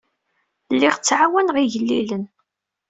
[0.73, 2.23] Lliɣ ttɛawaneɣ igellilen.